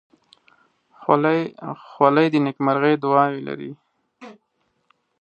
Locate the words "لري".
3.47-3.71